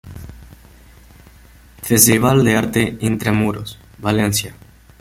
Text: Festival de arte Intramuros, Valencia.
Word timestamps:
Festival 1.83 2.43
de 2.43 2.55
arte 2.57 2.97
Intramuros, 3.01 3.77
Valencia. 3.99 4.55